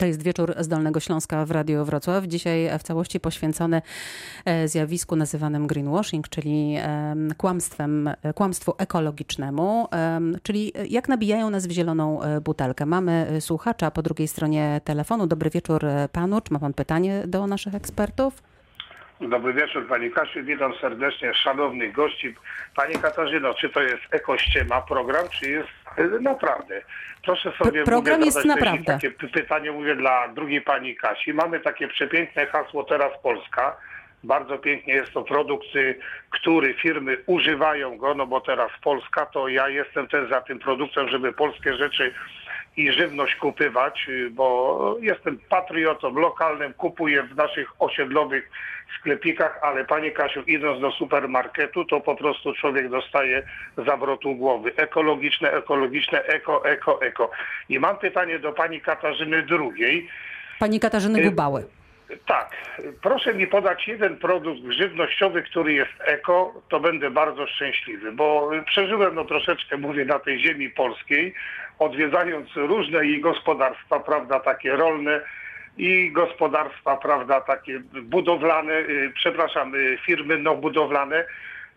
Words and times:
To 0.00 0.06
jest 0.06 0.22
wieczór 0.22 0.54
z 0.58 0.68
Dolnego 0.68 1.00
Śląska 1.00 1.44
w 1.44 1.50
Radio 1.50 1.84
Wrocław. 1.84 2.24
Dzisiaj 2.24 2.78
w 2.78 2.82
całości 2.82 3.20
poświęcony 3.20 3.82
e, 4.44 4.68
zjawisku 4.68 5.16
nazywanym 5.16 5.66
greenwashing, 5.66 6.28
czyli 6.28 6.76
kłamstwem, 7.36 8.10
kłamstwu 8.34 8.74
ekologicznemu, 8.78 9.88
czyli 10.42 10.72
jak 10.88 11.08
nabijają 11.08 11.50
nas 11.50 11.66
w 11.66 11.70
zieloną 11.70 12.22
e, 12.22 12.40
butelkę. 12.40 12.86
Mamy 12.86 13.26
słuchacza 13.40 13.90
po 13.90 14.02
drugiej 14.02 14.28
stronie 14.28 14.80
telefonu. 14.84 15.26
Dobry 15.26 15.50
wieczór 15.50 15.80
panu. 16.12 16.40
Czy 16.40 16.52
ma 16.52 16.58
pan 16.58 16.74
pytanie 16.74 17.22
do 17.26 17.46
naszych 17.46 17.74
ekspertów? 17.74 18.42
Dobry 19.20 19.52
wieczór 19.52 19.88
Pani 19.88 20.10
Kasiu, 20.10 20.44
witam 20.44 20.72
serdecznie 20.80 21.34
szanownych 21.34 21.92
gości. 21.92 22.34
Pani 22.76 22.94
Katarzyno, 22.94 23.54
czy 23.54 23.68
to 23.68 23.82
jest 23.82 24.02
ekościema 24.10 24.82
program, 24.82 25.28
czy 25.28 25.50
jest 25.50 25.79
naprawdę? 26.20 26.82
Proszę 27.22 27.52
sobie 27.64 27.84
program 27.84 28.22
jest 28.22 28.44
naprawdę. 28.44 28.84
takie 28.84 29.10
pytanie 29.10 29.72
mówię 29.72 29.96
dla 29.96 30.28
drugiej 30.28 30.62
Pani 30.62 30.96
Kasi. 30.96 31.34
Mamy 31.34 31.60
takie 31.60 31.88
przepiękne 31.88 32.46
hasło 32.46 32.84
Teraz 32.84 33.12
Polska. 33.22 33.76
Bardzo 34.24 34.58
pięknie 34.58 34.94
jest 34.94 35.12
to 35.12 35.22
produkt, 35.22 35.76
y, 35.76 35.98
który 36.30 36.74
firmy 36.74 37.16
używają 37.26 37.96
go, 37.96 38.14
no 38.14 38.26
bo 38.26 38.40
teraz 38.40 38.70
Polska, 38.82 39.26
to 39.26 39.48
ja 39.48 39.68
jestem 39.68 40.08
też 40.08 40.30
za 40.30 40.40
tym 40.40 40.58
produktem, 40.58 41.08
żeby 41.08 41.32
polskie 41.32 41.74
rzeczy 41.76 42.14
i 42.76 42.92
żywność 42.92 43.36
kupywać, 43.36 44.06
y, 44.08 44.30
bo 44.30 44.96
jestem 45.00 45.38
patriotą 45.48 46.14
lokalnym, 46.14 46.74
kupuję 46.74 47.22
w 47.22 47.36
naszych 47.36 47.68
osiedlowych 47.78 48.50
sklepikach, 48.98 49.58
ale 49.62 49.84
Panie 49.84 50.10
Kasiu, 50.10 50.42
idąc 50.42 50.80
do 50.80 50.90
supermarketu, 50.90 51.84
to 51.84 52.00
po 52.00 52.16
prostu 52.16 52.54
człowiek 52.54 52.88
dostaje 52.88 53.42
zawrotu 53.86 54.34
głowy. 54.34 54.72
Ekologiczne, 54.76 55.52
ekologiczne, 55.52 56.22
eko, 56.22 56.64
eko, 56.64 57.02
eko. 57.02 57.30
I 57.68 57.78
mam 57.78 57.96
pytanie 57.98 58.38
do 58.38 58.52
Pani 58.52 58.80
Katarzyny 58.80 59.42
drugiej. 59.42 60.08
Pani 60.58 60.80
Katarzyny 60.80 61.22
Gubały. 61.22 61.79
Tak. 62.26 62.56
Proszę 63.02 63.34
mi 63.34 63.46
podać 63.46 63.88
jeden 63.88 64.16
produkt 64.16 64.60
żywnościowy, 64.68 65.42
który 65.42 65.72
jest 65.72 65.92
eko, 66.00 66.62
to 66.68 66.80
będę 66.80 67.10
bardzo 67.10 67.46
szczęśliwy, 67.46 68.12
bo 68.12 68.50
przeżyłem 68.66 69.14
no 69.14 69.24
troszeczkę, 69.24 69.76
mówię, 69.76 70.04
na 70.04 70.18
tej 70.18 70.40
ziemi 70.40 70.70
polskiej, 70.70 71.34
odwiedzając 71.78 72.56
różne 72.56 73.06
i 73.06 73.20
gospodarstwa, 73.20 74.00
prawda, 74.00 74.40
takie 74.40 74.76
rolne 74.76 75.20
i 75.78 76.10
gospodarstwa, 76.12 76.96
prawda, 76.96 77.40
takie 77.40 77.80
budowlane, 78.02 78.72
y, 78.72 79.12
przepraszam, 79.14 79.74
y, 79.74 79.98
firmy 80.06 80.38
no 80.38 80.56
budowlane, 80.56 81.24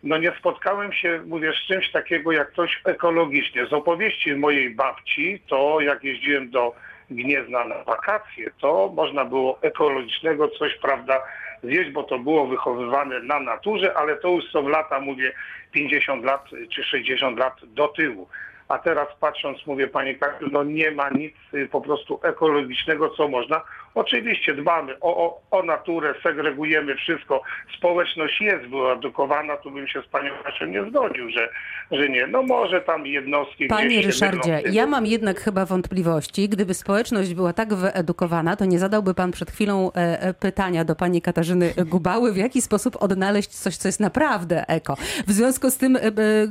no 0.04 0.18
nie 0.18 0.32
spotkałem 0.40 0.94
się, 0.94 1.22
mówię, 1.26 1.54
z 1.54 1.68
czymś 1.68 1.92
takiego 1.92 2.32
jak 2.32 2.52
coś 2.52 2.82
ekologicznie. 2.86 3.66
Z 3.66 3.74
opowieści 3.74 4.36
mojej 4.36 4.70
babci, 4.70 5.42
to 5.48 5.82
jak 5.82 6.04
jeździłem 6.04 6.50
do 6.50 6.76
Gniezna 7.16 7.66
na 7.66 7.84
wakacje, 7.84 8.52
to 8.62 8.92
można 8.96 9.26
było 9.26 9.58
ekologicznego 9.62 10.50
coś, 10.50 10.78
prawda, 10.82 11.22
zjeść, 11.64 11.92
bo 11.92 12.04
to 12.04 12.20
było 12.20 12.48
wychowywane 12.48 13.20
na 13.20 13.40
naturze, 13.40 13.94
ale 13.98 14.16
to 14.16 14.30
już 14.30 14.52
są 14.52 14.68
lata, 14.68 15.00
mówię, 15.00 15.34
50 15.72 16.26
lat 16.26 16.46
czy 16.70 16.84
60 16.84 17.40
lat 17.40 17.54
do 17.64 17.88
tyłu. 17.88 18.28
A 18.68 18.78
teraz 18.78 19.08
patrząc, 19.20 19.68
mówię 19.68 19.88
Panie 19.88 20.16
Kasiu, 20.16 20.46
no 20.52 20.64
nie 20.64 20.92
ma 20.92 21.10
nic 21.10 21.34
y, 21.54 21.68
po 21.68 21.82
prostu 21.82 22.20
ekologicznego, 22.24 23.10
co 23.10 23.28
można. 23.28 23.62
Oczywiście 23.96 24.54
dbamy 24.54 25.00
o, 25.00 25.18
o, 25.26 25.42
o 25.52 25.64
naturę, 25.64 26.14
segregujemy 26.24 26.96
wszystko. 26.96 27.42
Społeczność 27.78 28.42
jest 28.42 28.66
wyedukowana, 28.66 29.58
tu 29.58 29.72
bym 29.72 29.88
się 29.88 30.02
z 30.02 30.06
Panią 30.06 30.32
Kasią 30.44 30.66
nie 30.66 30.90
zgodził, 30.90 31.30
że, 31.30 31.50
że 31.92 32.10
nie. 32.10 32.28
No 32.28 32.44
może 32.44 32.82
tam 32.82 33.08
jednostki 33.08 33.68
Panie 33.68 34.02
Ryszardzie, 34.02 34.62
ja 34.72 34.88
mam 34.88 35.06
jednak 35.06 35.40
chyba 35.40 35.66
wątpliwości. 35.66 36.50
Gdyby 36.50 36.74
społeczność 36.74 37.34
była 37.34 37.54
tak 37.54 37.74
wyedukowana, 37.74 38.56
to 38.56 38.66
nie 38.66 38.80
zadałby 38.80 39.14
Pan 39.14 39.32
przed 39.32 39.52
chwilą 39.52 39.92
e, 39.92 40.22
e, 40.22 40.34
pytania 40.34 40.86
do 40.86 40.96
Pani 40.96 41.22
Katarzyny 41.22 41.74
Gubały, 41.86 42.34
w 42.34 42.38
jaki 42.38 42.62
sposób 42.62 43.04
odnaleźć 43.04 43.50
coś, 43.50 43.78
co 43.78 43.88
jest 43.88 44.00
naprawdę 44.00 44.68
eko. 44.68 44.96
W 45.28 45.32
związku 45.32 45.70
z 45.70 45.78
tym, 45.78 45.96
e, 45.96 46.02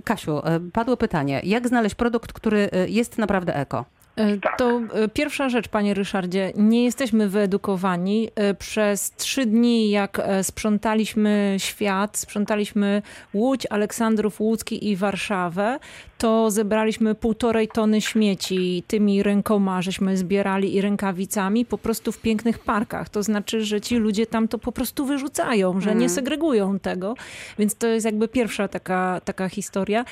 Kasiu, 0.04 0.42
padło 0.72 0.96
pytanie, 0.96 1.40
jak 1.44 1.68
znaleźć 1.68 1.94
produkt, 1.94 2.32
który 2.32 2.68
jest 2.88 3.18
naprawdę 3.18 3.56
eko? 3.56 3.84
E, 4.16 4.38
tak. 4.38 4.58
To 4.58 4.80
e, 4.94 5.08
pierwsza 5.08 5.48
rzecz, 5.48 5.68
panie 5.68 5.94
Ryszardzie, 5.94 6.52
nie 6.56 6.84
jesteśmy 6.84 7.28
wyedukowani. 7.28 8.28
E, 8.34 8.54
przez 8.54 9.10
trzy 9.10 9.46
dni, 9.46 9.90
jak 9.90 10.20
sprzątaliśmy 10.42 11.56
świat, 11.58 12.16
sprzątaliśmy 12.16 13.02
Łódź, 13.34 13.66
Aleksandrów 13.70 14.40
Łódzki 14.40 14.90
i 14.90 14.96
Warszawę, 14.96 15.78
to 16.18 16.50
zebraliśmy 16.50 17.14
półtorej 17.14 17.68
tony 17.68 18.00
śmieci 18.00 18.82
tymi 18.86 19.22
rękoma, 19.22 19.82
żeśmy 19.82 20.16
zbierali 20.16 20.74
i 20.74 20.80
rękawicami 20.80 21.64
po 21.64 21.78
prostu 21.78 22.12
w 22.12 22.18
pięknych 22.18 22.58
parkach. 22.58 23.08
To 23.08 23.22
znaczy, 23.22 23.64
że 23.64 23.80
ci 23.80 23.96
ludzie 23.96 24.26
tam 24.26 24.48
to 24.48 24.58
po 24.58 24.72
prostu 24.72 25.06
wyrzucają, 25.06 25.80
że 25.80 25.88
nie 25.88 25.92
mhm. 25.92 26.10
segregują 26.10 26.78
tego. 26.78 27.14
Więc 27.58 27.74
to 27.74 27.86
jest 27.86 28.06
jakby 28.06 28.28
pierwsza 28.28 28.68
taka, 28.68 29.20
taka 29.24 29.48
historia. 29.48 30.04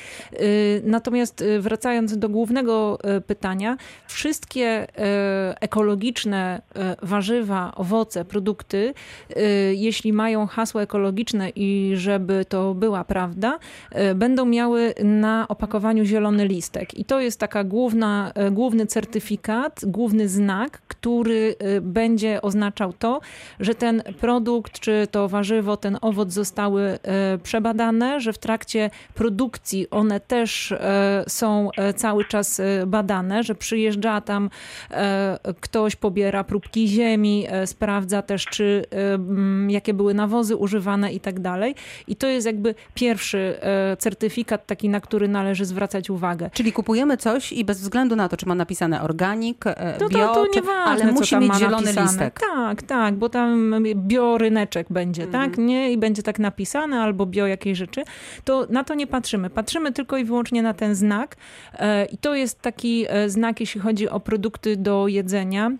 Natomiast 0.84 1.44
wracając 1.60 2.18
do 2.18 2.28
głównego 2.28 2.98
pytania, 3.26 3.76
wszystkie 4.06 4.86
ekologiczne 5.60 6.62
warzywa, 7.02 7.72
owoce, 7.76 8.24
produkty, 8.24 8.94
jeśli 9.72 10.12
mają 10.12 10.46
hasło 10.46 10.82
ekologiczne 10.82 11.50
i 11.50 11.92
żeby 11.94 12.44
to 12.48 12.74
była 12.74 13.04
prawda, 13.04 13.58
będą 14.14 14.44
miały 14.44 14.94
na 15.04 15.48
opakowaniu 15.48 16.04
zielony 16.04 16.46
listek. 16.48 16.98
I 16.98 17.04
to 17.04 17.20
jest 17.20 17.40
taka 17.40 17.64
główna, 17.64 18.32
e, 18.34 18.50
główny 18.50 18.86
certyfikat, 18.86 19.80
główny 19.84 20.28
znak, 20.28 20.82
który 20.88 21.56
e, 21.58 21.80
będzie 21.80 22.42
oznaczał 22.42 22.92
to, 22.92 23.20
że 23.60 23.74
ten 23.74 24.02
produkt, 24.20 24.80
czy 24.80 25.08
to 25.10 25.28
warzywo, 25.28 25.76
ten 25.76 25.98
owoc 26.00 26.32
zostały 26.32 26.82
e, 26.82 27.38
przebadane, 27.42 28.20
że 28.20 28.32
w 28.32 28.38
trakcie 28.38 28.90
produkcji 29.14 29.90
one 29.90 30.20
też 30.20 30.74
są 31.28 31.70
cały 31.96 32.24
czas 32.24 32.60
badane, 32.86 33.42
że 33.42 33.54
przyjeżdża 33.80 34.20
tam 34.20 34.50
ktoś, 35.60 35.96
pobiera 35.96 36.44
próbki 36.44 36.88
ziemi, 36.88 37.46
sprawdza 37.66 38.22
też, 38.22 38.46
czy 38.46 38.84
jakie 39.68 39.94
były 39.94 40.14
nawozy 40.14 40.56
używane 40.56 41.12
i 41.12 41.20
tak 41.20 41.40
dalej. 41.40 41.74
I 42.08 42.16
to 42.16 42.26
jest 42.26 42.46
jakby 42.46 42.74
pierwszy 42.94 43.58
certyfikat 43.98 44.66
taki, 44.66 44.88
na 44.88 45.00
który 45.00 45.28
należy 45.28 45.64
zwracać 45.64 46.10
uwagę. 46.10 46.50
Czyli 46.52 46.72
kupujemy 46.72 47.16
coś 47.16 47.52
i 47.52 47.64
bez 47.64 47.80
względu 47.80 48.16
na 48.16 48.28
to, 48.28 48.36
czy 48.36 48.46
ma 48.46 48.54
napisane 48.54 49.02
organik, 49.02 49.66
e, 49.66 49.96
no 50.00 50.08
bio, 50.08 50.18
to, 50.18 50.34
to 50.34 50.46
nieważne, 50.54 51.04
ale 51.04 51.12
musi 51.12 51.36
mieć 51.36 51.54
zielony 51.54 51.82
napisane. 51.82 52.06
listek. 52.06 52.40
Tak, 52.40 52.82
tak, 52.82 53.14
bo 53.14 53.28
tam 53.28 53.74
bioryneczek 53.94 54.86
będzie, 54.90 55.22
tak? 55.22 55.34
mhm. 55.34 55.50
tak? 55.50 55.58
Nie? 55.58 55.92
I 55.92 55.98
będzie 55.98 56.22
tak 56.22 56.38
napisane, 56.38 57.00
albo 57.00 57.26
bio 57.26 57.46
jakiejś 57.46 57.78
rzeczy. 57.78 58.02
To 58.44 58.66
na 58.70 58.84
to 58.84 58.94
nie 58.94 59.06
patrzymy. 59.06 59.50
Patrzymy 59.50 59.92
tylko 59.92 60.16
i 60.16 60.24
wyłącznie 60.24 60.62
na 60.62 60.74
ten 60.74 60.94
znak. 60.94 61.36
E, 61.78 62.04
I 62.04 62.18
to 62.18 62.34
jest 62.34 62.62
taki 62.62 63.06
e, 63.08 63.30
znak, 63.30 63.60
jeśli 63.60 63.69
chodzi 63.78 64.08
o 64.08 64.20
produkty 64.20 64.76
do 64.76 65.08
jedzenia. 65.08 65.72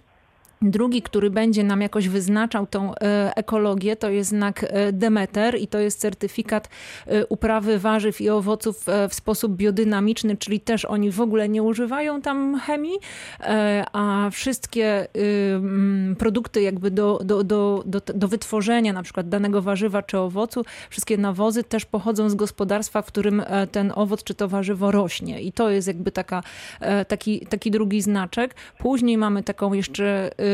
Drugi, 0.62 1.02
który 1.02 1.30
będzie 1.30 1.64
nam 1.64 1.80
jakoś 1.80 2.08
wyznaczał 2.08 2.66
tą 2.66 2.94
e, 2.94 3.32
ekologię, 3.36 3.96
to 3.96 4.10
jest 4.10 4.30
znak 4.30 4.66
e, 4.68 4.92
Demeter 4.92 5.58
i 5.58 5.68
to 5.68 5.78
jest 5.78 6.00
certyfikat 6.00 6.68
e, 7.06 7.26
uprawy 7.26 7.78
warzyw 7.78 8.20
i 8.20 8.30
owoców 8.30 8.86
w 9.08 9.14
sposób 9.14 9.56
biodynamiczny, 9.56 10.36
czyli 10.36 10.60
też 10.60 10.84
oni 10.84 11.10
w 11.10 11.20
ogóle 11.20 11.48
nie 11.48 11.62
używają 11.62 12.22
tam 12.22 12.60
chemii, 12.66 12.98
a 13.92 14.28
wszystkie 14.32 15.06
produkty 16.18 16.62
jakby 16.62 16.90
do, 16.90 17.20
do, 17.24 17.44
do, 17.44 17.82
do, 17.86 18.00
do 18.14 18.28
wytworzenia 18.28 18.92
na 18.92 19.02
przykład 19.02 19.28
danego 19.28 19.62
warzywa 19.62 20.02
czy 20.02 20.18
owocu, 20.18 20.64
wszystkie 20.90 21.18
nawozy 21.18 21.64
też 21.64 21.84
pochodzą 21.84 22.30
z 22.30 22.34
gospodarstwa, 22.34 23.02
w 23.02 23.06
którym 23.06 23.42
ten 23.72 23.92
owoc 23.94 24.24
czy 24.24 24.34
to 24.34 24.48
warzywo 24.48 24.90
rośnie. 24.90 25.42
I 25.42 25.52
to 25.52 25.70
jest 25.70 25.88
jakby 25.88 26.12
taka, 26.12 26.42
taki, 27.08 27.46
taki 27.46 27.70
drugi 27.70 28.02
znaczek. 28.02 28.54
Później 28.78 29.18
mamy 29.18 29.42
taką 29.42 29.72
jeszcze 29.72 30.30
Y, 30.40 30.49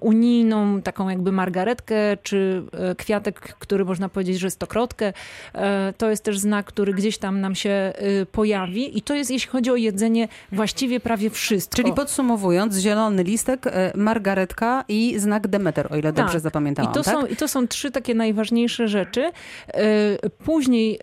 unijną, 0.00 0.82
taką 0.82 1.08
jakby 1.08 1.32
margaretkę, 1.32 2.16
czy 2.22 2.62
y, 2.92 2.94
kwiatek, 2.94 3.40
który 3.40 3.84
można 3.84 4.08
powiedzieć, 4.08 4.38
że 4.38 4.50
stokrotkę. 4.50 5.12
E, 5.54 5.92
to 5.98 6.10
jest 6.10 6.24
też 6.24 6.38
znak, 6.38 6.66
który 6.66 6.94
gdzieś 6.94 7.18
tam 7.18 7.40
nam 7.40 7.54
się 7.54 7.92
y, 8.22 8.26
pojawi 8.26 8.98
i 8.98 9.02
to 9.02 9.14
jest, 9.14 9.30
jeśli 9.30 9.50
chodzi 9.50 9.70
o 9.70 9.76
jedzenie, 9.76 10.28
właściwie 10.52 11.00
prawie 11.00 11.30
wszystko. 11.30 11.76
Czyli 11.76 11.92
podsumowując, 11.92 12.76
zielony 12.76 13.22
listek, 13.22 13.66
e, 13.66 13.92
margaretka 13.96 14.84
i 14.88 15.18
znak 15.18 15.48
Demeter, 15.48 15.92
o 15.92 15.96
ile 15.96 16.12
tak. 16.12 16.24
dobrze 16.24 16.40
zapamiętałam. 16.40 16.92
I 16.92 16.94
to, 16.94 17.02
tak? 17.02 17.14
są, 17.14 17.26
I 17.26 17.36
to 17.36 17.48
są 17.48 17.68
trzy 17.68 17.90
takie 17.90 18.14
najważniejsze 18.14 18.88
rzeczy. 18.88 19.30
E, 19.68 20.28
później 20.44 20.98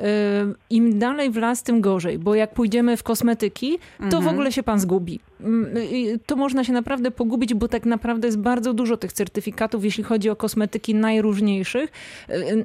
im 0.69 0.99
dalej 0.99 1.31
w 1.31 1.37
las, 1.37 1.63
tym 1.63 1.81
gorzej, 1.81 2.19
bo 2.19 2.35
jak 2.35 2.53
pójdziemy 2.53 2.97
w 2.97 3.03
kosmetyki, 3.03 3.79
to 3.97 4.03
mhm. 4.03 4.23
w 4.23 4.27
ogóle 4.27 4.51
się 4.51 4.63
pan 4.63 4.79
zgubi. 4.79 5.19
To 6.25 6.35
można 6.35 6.63
się 6.63 6.73
naprawdę 6.73 7.11
pogubić, 7.11 7.53
bo 7.53 7.67
tak 7.67 7.85
naprawdę 7.85 8.27
jest 8.27 8.39
bardzo 8.39 8.73
dużo 8.73 8.97
tych 8.97 9.13
certyfikatów, 9.13 9.85
jeśli 9.85 10.03
chodzi 10.03 10.29
o 10.29 10.35
kosmetyki 10.35 10.95
najróżniejszych. 10.95 11.91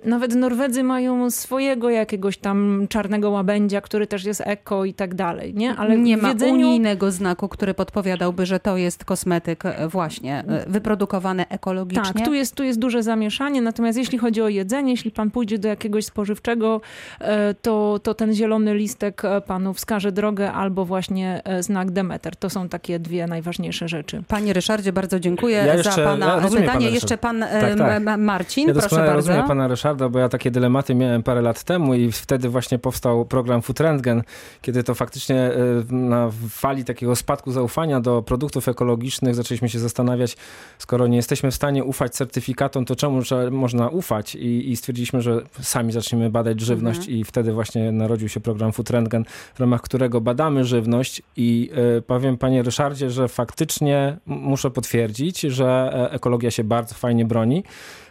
Nawet 0.04 0.34
Norwedzy 0.34 0.82
mają 0.82 1.30
swojego 1.30 1.90
jakiegoś 1.90 2.38
tam 2.38 2.86
czarnego 2.88 3.30
łabędzia, 3.30 3.80
który 3.80 4.06
też 4.06 4.25
jest 4.25 4.42
eko 4.44 4.84
i 4.84 4.94
tak 4.94 5.14
dalej, 5.14 5.54
nie? 5.54 5.76
Ale 5.76 5.98
nie 5.98 6.16
ma 6.16 6.28
jedzeniu... 6.28 6.69
unijnego 6.69 7.10
znaku, 7.10 7.48
który 7.48 7.75
podpowiadałby, 7.75 8.46
że 8.46 8.60
to 8.60 8.76
jest 8.76 9.04
kosmetyk 9.04 9.66
e, 9.66 9.88
właśnie 9.88 10.44
e, 10.48 10.70
wyprodukowany 10.70 11.48
ekologicznie. 11.48 12.12
Tak, 12.14 12.24
tu 12.24 12.34
jest, 12.34 12.54
tu 12.54 12.62
jest 12.62 12.78
duże 12.78 13.02
zamieszanie, 13.02 13.62
natomiast 13.62 13.98
jeśli 13.98 14.19
chodzi 14.19 14.42
o 14.42 14.48
jedzenie, 14.48 14.90
jeśli 14.90 15.10
pan 15.10 15.31
pójdzie 15.31 15.58
do 15.58 15.69
jakiegoś 15.69 16.04
spożywczego, 16.04 16.81
e, 17.20 17.54
to, 17.54 18.00
to 18.02 18.14
ten 18.14 18.34
zielony 18.34 18.74
listek 18.74 19.22
panu 19.46 19.74
wskaże 19.74 20.12
drogę 20.12 20.52
albo 20.52 20.84
właśnie 20.84 21.42
znak 21.60 21.90
Demeter. 21.90 22.36
To 22.36 22.50
są 22.50 22.68
takie 22.69 22.99
dwie 22.99 23.26
najważniejsze 23.26 23.88
rzeczy. 23.88 24.23
Panie 24.29 24.53
Ryszardzie, 24.53 24.93
bardzo 24.93 25.20
dziękuję 25.20 25.56
ja 25.56 25.75
jeszcze, 25.75 25.93
za 25.93 26.05
pana 26.05 26.26
ja 26.26 26.41
pytanie. 26.43 26.67
Pana 26.67 26.81
jeszcze 26.81 27.19
pan 27.19 27.41
tak, 27.41 27.79
tak. 27.79 28.19
Marcin, 28.19 28.69
ja 28.69 28.75
proszę 28.75 28.97
bardzo. 28.97 29.12
rozumiem 29.12 29.47
pana 29.47 29.69
Ryszarda, 29.69 30.09
bo 30.09 30.19
ja 30.19 30.29
takie 30.29 30.50
dylematy 30.50 30.94
miałem 30.94 31.23
parę 31.23 31.43
lat 31.43 31.62
temu 31.62 31.94
i 31.94 32.12
wtedy 32.12 32.49
właśnie 32.49 32.79
powstał 32.79 33.25
program 33.25 33.62
Food 33.62 33.81
Rentgen, 33.81 34.23
kiedy 34.62 34.82
to 34.82 34.94
faktycznie 34.94 35.50
na 35.91 36.31
fali 36.50 36.85
takiego 36.85 37.17
spadku 37.17 37.53
zaufania 37.53 38.00
do 38.00 38.23
produktów 38.23 38.69
ekologicznych 38.69 39.35
zaczęliśmy 39.35 39.69
się 39.69 39.79
zastanawiać, 39.79 40.37
skoro 40.79 41.06
nie 41.06 41.17
jesteśmy 41.17 41.50
w 41.50 41.55
stanie 41.55 41.85
ufać 41.85 42.15
certyfikatom, 42.15 42.85
to 42.85 42.97
czemu 42.97 43.23
można 43.50 43.88
ufać? 43.88 44.35
I, 44.35 44.70
i 44.70 44.76
stwierdziliśmy, 44.76 45.23
że 45.23 45.43
sami 45.61 45.93
zaczniemy 45.93 46.31
badać 46.31 46.61
żywność 46.61 46.99
mhm. 46.99 47.17
i 47.17 47.25
wtedy 47.25 47.53
właśnie 47.53 47.93
narodził 47.93 48.29
się 48.29 48.41
program 48.41 48.73
Food 48.73 48.91
Rentgen, 48.91 49.25
w 49.55 49.61
ramach 49.61 49.82
którego 49.82 50.20
badamy 50.20 50.65
żywność 50.65 51.23
i 51.37 51.70
y, 51.99 52.03
powiem 52.03 52.38
panie 52.38 52.57
Ryszardzie, 52.62 53.10
że 53.10 53.28
faktycznie 53.28 54.16
muszę 54.26 54.70
potwierdzić, 54.70 55.40
że 55.40 55.90
e, 55.93 56.10
ekologia 56.10 56.50
się 56.50 56.64
bardzo 56.64 56.94
fajnie 56.94 57.25
broni. 57.25 57.64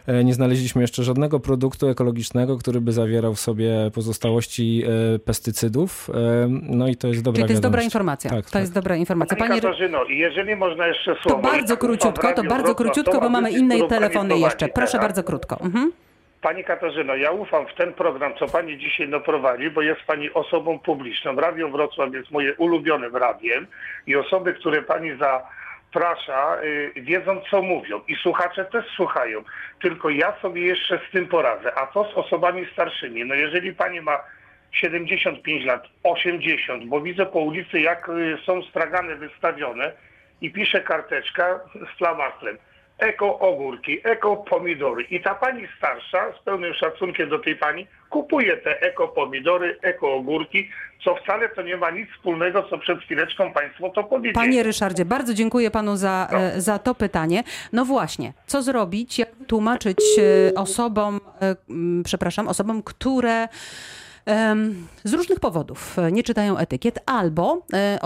E, 0.06 0.24
nie 0.24 0.34
znaleźliśmy 0.34 0.82
jeszcze 0.82 1.02
żadnego 1.04 1.40
produktu 1.40 1.88
ekologicznego, 1.88 2.58
który 2.58 2.80
by 2.80 2.92
zawierał 2.92 3.34
w 3.34 3.40
sobie 3.40 3.90
pozostałości 3.94 4.82
e, 5.14 5.18
pestycydów. 5.18 6.10
No 6.62 6.88
i 6.88 6.96
to 6.96 7.08
jest 7.08 7.22
dobra 7.22 7.36
Czyli 7.36 7.46
to 7.46 7.52
jest 7.52 7.62
dobra 7.62 7.82
informacja. 7.82 8.30
Tak, 8.30 8.44
to 8.44 8.52
tak. 8.52 8.60
jest 8.60 8.74
dobra 8.74 8.96
informacja. 8.96 9.36
Pani 9.36 9.60
Katarzyno, 9.60 10.04
jeżeli 10.04 10.56
można 10.56 10.86
jeszcze 10.86 11.16
słowo... 11.22 11.36
To 11.36 11.42
bardzo 11.42 11.76
króciutko, 11.76 12.32
to 12.32 12.44
bardzo 12.44 12.74
króciutko, 12.74 13.20
bo 13.20 13.28
mamy 13.28 13.50
inne 13.50 13.88
telefony 13.88 14.38
jeszcze. 14.38 14.68
Proszę 14.68 14.98
bardzo 14.98 15.22
krótko. 15.22 15.60
Mhm. 15.60 15.92
Pani 16.42 16.64
Katarzyno, 16.64 17.16
ja 17.16 17.30
ufam 17.30 17.66
w 17.66 17.74
ten 17.74 17.92
program, 17.94 18.34
co 18.38 18.46
Pani 18.46 18.78
dzisiaj 18.78 19.08
prowadzi, 19.24 19.70
bo 19.70 19.82
jest 19.82 20.00
Pani 20.06 20.32
osobą 20.32 20.78
publiczną. 20.78 21.36
Radio 21.36 21.68
Wrocław 21.68 22.14
jest 22.14 22.30
moje 22.30 22.54
ulubionym 22.54 23.16
radiem 23.16 23.66
i 24.06 24.16
osoby, 24.16 24.54
które 24.54 24.82
Pani 24.82 25.18
za 25.18 25.48
prasza, 25.92 26.62
y, 26.62 26.92
wiedzą 26.96 27.40
co 27.50 27.62
mówią 27.62 28.00
i 28.08 28.16
słuchacze 28.16 28.64
też 28.64 28.86
słuchają. 28.86 29.44
Tylko 29.80 30.10
ja 30.10 30.40
sobie 30.42 30.62
jeszcze 30.62 31.00
z 31.08 31.12
tym 31.12 31.26
poradzę. 31.26 31.78
A 31.78 31.86
co 31.86 32.04
z 32.04 32.14
osobami 32.14 32.66
starszymi? 32.72 33.24
No 33.24 33.34
jeżeli 33.34 33.74
pani 33.74 34.00
ma 34.00 34.18
75 34.72 35.64
lat, 35.64 35.84
80, 36.02 36.84
bo 36.84 37.00
widzę 37.00 37.26
po 37.26 37.38
ulicy 37.38 37.80
jak 37.80 38.08
y, 38.08 38.38
są 38.46 38.62
stragany 38.62 39.16
wystawione 39.16 39.92
i 40.40 40.50
pisze 40.50 40.80
karteczka 40.80 41.60
z 41.74 41.98
flamastrem 41.98 42.58
eko 42.98 43.38
ogórki, 43.38 44.00
eko 44.04 44.36
pomidory. 44.36 45.02
I 45.10 45.20
ta 45.22 45.34
pani 45.34 45.68
starsza, 45.78 46.32
z 46.40 46.44
pełnym 46.44 46.74
szacunkiem 46.74 47.28
do 47.28 47.38
tej 47.38 47.56
pani, 47.56 47.86
kupuje 48.10 48.56
te 48.56 48.80
eko 48.80 49.08
pomidory, 49.08 49.78
eko 49.82 50.14
ogórki, 50.14 50.68
co 51.04 51.14
wcale 51.14 51.48
to 51.48 51.62
nie 51.62 51.76
ma 51.76 51.90
nic 51.90 52.10
wspólnego, 52.10 52.62
co 52.70 52.78
przed 52.78 53.00
chwileczką 53.00 53.52
państwo 53.52 53.90
to 53.90 54.04
powiedzieli. 54.04 54.34
Panie 54.34 54.62
Ryszardzie, 54.62 55.04
bardzo 55.04 55.34
dziękuję 55.34 55.70
panu 55.70 55.96
za, 55.96 56.28
no. 56.32 56.38
E, 56.38 56.60
za 56.60 56.78
to 56.78 56.94
pytanie. 56.94 57.42
No 57.72 57.84
właśnie, 57.84 58.32
co 58.46 58.62
zrobić, 58.62 59.18
jak 59.18 59.28
tłumaczyć 59.46 59.98
e, 60.18 60.54
osobom, 60.54 61.20
e, 61.42 61.56
przepraszam, 62.04 62.48
osobom, 62.48 62.82
które 62.82 63.48
z 65.04 65.12
różnych 65.12 65.40
powodów 65.40 65.98
e, 65.98 66.12
nie 66.12 66.22
czytają 66.22 66.58
etykiet, 66.58 66.98
albo 67.06 67.66
e, 67.72 67.98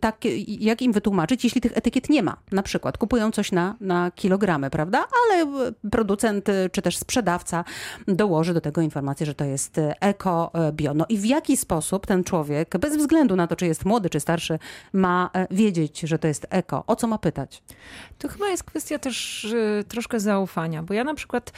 tak, 0.00 0.16
jak 0.46 0.82
im 0.82 0.92
wytłumaczyć, 0.92 1.44
jeśli 1.44 1.60
tych 1.60 1.76
etykiet 1.76 2.10
nie 2.10 2.22
ma. 2.22 2.36
Na 2.52 2.62
przykład 2.62 2.98
kupują 2.98 3.30
coś 3.30 3.52
na, 3.52 3.76
na 3.80 4.10
kilogramy, 4.10 4.70
prawda? 4.70 5.04
Ale 5.24 5.42
e, 5.42 5.72
producent 5.90 6.46
czy 6.72 6.82
też 6.82 6.96
sprzedawca 6.96 7.64
dołoży 8.08 8.54
do 8.54 8.60
tego 8.60 8.80
informację, 8.80 9.26
że 9.26 9.34
to 9.34 9.44
jest 9.44 9.80
eko, 10.00 10.52
bio. 10.72 10.94
No 10.94 11.06
i 11.08 11.18
w 11.18 11.24
jaki 11.24 11.56
sposób 11.56 12.06
ten 12.06 12.24
człowiek, 12.24 12.78
bez 12.78 12.96
względu 12.96 13.36
na 13.36 13.46
to, 13.46 13.56
czy 13.56 13.66
jest 13.66 13.84
młody, 13.84 14.10
czy 14.10 14.20
starszy, 14.20 14.58
ma 14.92 15.30
wiedzieć, 15.50 16.00
że 16.00 16.18
to 16.18 16.28
jest 16.28 16.46
eko? 16.50 16.84
O 16.86 16.96
co 16.96 17.06
ma 17.06 17.18
pytać? 17.18 17.62
To 18.18 18.28
chyba 18.28 18.48
jest 18.48 18.64
kwestia 18.64 18.98
też 18.98 19.46
troszkę 19.88 20.20
zaufania, 20.20 20.82
bo 20.82 20.94
ja 20.94 21.04
na 21.04 21.14
przykład 21.14 21.52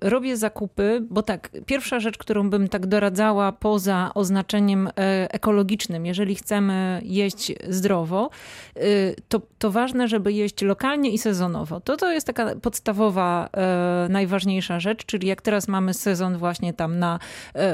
robię 0.00 0.36
zakupy, 0.36 1.06
bo 1.10 1.22
tak, 1.22 1.50
pierwsza 1.66 2.00
rzecz, 2.00 2.18
którą 2.18 2.50
bym 2.50 2.68
tak 2.68 2.86
do 2.86 2.97
doradzała 2.98 3.52
poza 3.52 4.10
oznaczeniem 4.14 4.86
e, 4.86 4.90
ekologicznym. 5.32 6.06
Jeżeli 6.06 6.34
chcemy 6.34 7.00
jeść 7.04 7.52
zdrowo, 7.68 8.30
e, 8.76 8.80
to, 9.28 9.40
to 9.58 9.70
ważne, 9.70 10.08
żeby 10.08 10.32
jeść 10.32 10.62
lokalnie 10.62 11.10
i 11.10 11.18
sezonowo. 11.18 11.80
To 11.80 11.96
to 11.96 12.12
jest 12.12 12.26
taka 12.26 12.54
podstawowa, 12.62 13.48
e, 13.56 14.06
najważniejsza 14.10 14.80
rzecz, 14.80 15.06
czyli 15.06 15.28
jak 15.28 15.42
teraz 15.42 15.68
mamy 15.68 15.94
sezon 15.94 16.38
właśnie 16.38 16.74
tam 16.74 16.98
na 16.98 17.18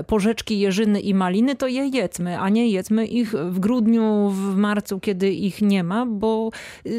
porzeczki, 0.06 0.60
jeżyny 0.60 1.00
i 1.00 1.14
maliny, 1.14 1.56
to 1.56 1.66
je 1.66 1.86
jedzmy, 1.86 2.38
a 2.38 2.48
nie 2.48 2.68
jedzmy 2.68 3.06
ich 3.06 3.30
w 3.30 3.58
grudniu, 3.58 4.30
w 4.30 4.56
marcu, 4.56 5.00
kiedy 5.00 5.30
ich 5.30 5.62
nie 5.62 5.84
ma, 5.84 6.06
bo 6.06 6.50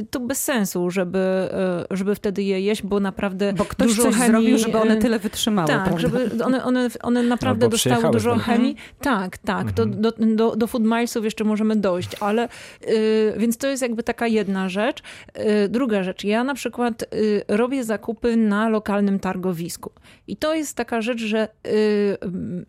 to 0.10 0.19
bez 0.19 0.44
sensu, 0.44 0.89
żeby, 0.89 1.50
żeby 1.92 2.16
wtedy 2.16 2.44
je 2.44 2.62
jeść, 2.62 2.83
bo 2.83 3.00
naprawdę 3.00 3.54
bo 3.54 3.66
ktoś 3.66 3.88
dużo 3.88 4.04
coś 4.04 4.16
chemii, 4.16 4.31
zrobił, 4.31 4.57
żeby 4.57 4.78
one 4.78 4.98
tyle 4.98 5.19
wytrzymały. 5.19 5.68
Tak, 5.68 5.83
prawda? 5.83 6.01
żeby 6.01 6.44
one, 6.45 6.63
one, 6.63 6.89
one 7.01 7.24
naprawdę 7.24 7.69
dostały 7.69 8.15
dużo 8.16 8.34
mhm. 8.34 8.58
chemii. 8.58 8.76
Tak, 9.02 9.38
tak. 9.38 9.72
Do, 9.72 9.84
mhm. 9.84 10.02
do, 10.02 10.12
do, 10.36 10.56
do 10.56 10.68
food 10.68 10.84
milesów 10.84 11.26
jeszcze 11.26 11.44
możemy 11.44 11.76
dojść, 11.76 12.10
ale 12.20 12.50
y, 12.88 13.34
więc 13.38 13.58
to 13.58 13.68
jest 13.68 13.82
jakby 13.82 14.04
taka 14.04 14.28
jedna 14.28 14.70
rzecz. 14.70 15.04
Y, 15.38 15.70
druga 15.70 16.04
rzecz, 16.04 16.24
ja 16.24 16.44
na 16.44 16.54
przykład 16.54 17.04
y, 17.04 17.44
robię 17.48 17.84
zakupy 17.84 18.38
na 18.38 18.70
lokalnym 18.70 19.20
targowisku. 19.20 19.92
I 20.28 20.38
to 20.38 20.56
jest 20.56 20.78
taka 20.78 21.02
rzecz, 21.02 21.22
że 21.22 21.48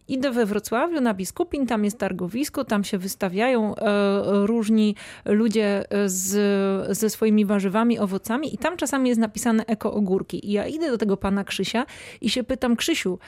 idę 0.09 0.31
we 0.31 0.47
Wrocławiu 0.47 1.01
na 1.01 1.15
Biskupin, 1.15 1.67
tam 1.67 1.85
jest 1.85 1.99
targowisko, 1.99 2.65
tam 2.65 2.85
się 2.85 2.99
wystawiają 2.99 3.75
różni 4.27 4.95
ludzie 5.25 5.85
z, 6.07 6.97
ze 6.97 7.11
swoimi 7.11 7.45
warzywami, 7.45 7.99
owocami 7.99 8.55
i 8.55 8.59
tam 8.59 8.77
czasami 8.77 9.09
jest 9.09 9.21
napisane 9.21 9.67
eko 9.67 9.93
ogórki. 9.93 10.49
I 10.49 10.53
ja 10.53 10.67
idę 10.67 10.91
do 10.91 10.99
tego 10.99 11.17
pana 11.17 11.45
Krzysia 11.45 11.87
i 12.21 12.31
się 12.31 12.45
pytam, 12.45 12.77
Krzysiu, 12.77 13.19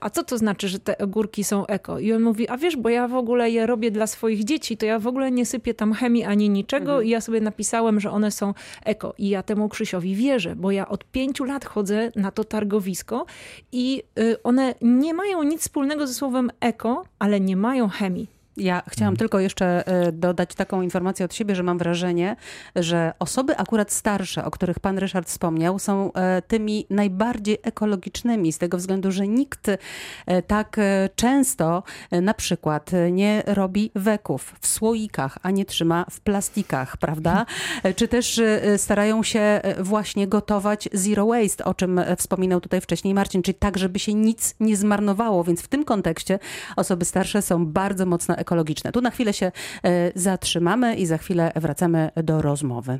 a 0.00 0.10
co 0.10 0.22
to 0.22 0.38
znaczy, 0.38 0.68
że 0.68 0.78
te 0.78 0.98
ogórki 0.98 1.31
są 1.40 1.66
eko. 1.66 1.98
I 1.98 2.12
on 2.12 2.22
mówi, 2.22 2.48
a 2.48 2.56
wiesz, 2.56 2.76
bo 2.76 2.88
ja 2.88 3.08
w 3.08 3.14
ogóle 3.14 3.50
je 3.50 3.66
robię 3.66 3.90
dla 3.90 4.06
swoich 4.06 4.44
dzieci, 4.44 4.76
to 4.76 4.86
ja 4.86 4.98
w 4.98 5.06
ogóle 5.06 5.30
nie 5.30 5.46
sypię 5.46 5.74
tam 5.74 5.92
chemii 5.92 6.24
ani 6.24 6.50
niczego 6.50 6.90
mhm. 6.92 7.06
i 7.06 7.10
ja 7.10 7.20
sobie 7.20 7.40
napisałem, 7.40 8.00
że 8.00 8.10
one 8.10 8.30
są 8.30 8.54
eko. 8.84 9.14
I 9.18 9.28
ja 9.28 9.42
temu 9.42 9.68
Krzysiowi 9.68 10.14
wierzę, 10.14 10.56
bo 10.56 10.70
ja 10.70 10.88
od 10.88 11.04
pięciu 11.04 11.44
lat 11.44 11.64
chodzę 11.64 12.12
na 12.16 12.30
to 12.30 12.44
targowisko 12.44 13.26
i 13.72 14.02
y, 14.18 14.42
one 14.42 14.74
nie 14.82 15.14
mają 15.14 15.42
nic 15.42 15.60
wspólnego 15.60 16.06
ze 16.06 16.14
słowem 16.14 16.50
eko, 16.60 17.04
ale 17.18 17.40
nie 17.40 17.56
mają 17.56 17.88
chemii. 17.88 18.41
Ja 18.56 18.82
chciałam 18.88 19.16
tylko 19.16 19.40
jeszcze 19.40 19.86
e, 19.86 20.12
dodać 20.12 20.54
taką 20.54 20.82
informację 20.82 21.24
od 21.24 21.34
siebie, 21.34 21.54
że 21.54 21.62
mam 21.62 21.78
wrażenie, 21.78 22.36
że 22.76 23.12
osoby 23.18 23.56
akurat 23.56 23.92
starsze, 23.92 24.44
o 24.44 24.50
których 24.50 24.80
pan 24.80 24.98
Ryszard 24.98 25.28
wspomniał, 25.28 25.78
są 25.78 26.12
e, 26.12 26.42
tymi 26.42 26.86
najbardziej 26.90 27.58
ekologicznymi 27.62 28.52
z 28.52 28.58
tego 28.58 28.76
względu, 28.76 29.12
że 29.12 29.28
nikt 29.28 29.68
e, 29.68 30.42
tak 30.42 30.76
często 31.16 31.82
na 32.10 32.34
przykład 32.34 32.90
nie 33.10 33.42
robi 33.46 33.90
weków 33.94 34.54
w 34.60 34.66
słoikach, 34.66 35.38
a 35.42 35.50
nie 35.50 35.64
trzyma 35.64 36.06
w 36.10 36.20
plastikach, 36.20 36.96
prawda? 36.96 37.46
Czy 37.96 38.08
też 38.08 38.40
starają 38.76 39.22
się 39.22 39.60
właśnie 39.80 40.28
gotować 40.28 40.88
zero 40.92 41.26
waste, 41.26 41.64
o 41.64 41.74
czym 41.74 42.00
wspominał 42.18 42.60
tutaj 42.60 42.80
wcześniej 42.80 43.14
Marcin, 43.14 43.42
czyli 43.42 43.54
tak, 43.54 43.78
żeby 43.78 43.98
się 43.98 44.14
nic 44.14 44.54
nie 44.60 44.76
zmarnowało, 44.76 45.44
więc 45.44 45.62
w 45.62 45.68
tym 45.68 45.84
kontekście 45.84 46.38
osoby 46.76 47.04
starsze 47.04 47.42
są 47.42 47.66
bardzo 47.66 48.06
mocno 48.06 48.36
ekologiczne. 48.42 48.92
Tu 48.92 49.00
na 49.00 49.10
chwilę 49.10 49.32
się 49.32 49.52
e, 49.84 50.12
zatrzymamy 50.14 50.96
i 50.96 51.06
za 51.06 51.18
chwilę 51.18 51.52
wracamy 51.56 52.10
do 52.16 52.42
rozmowy. 52.42 52.98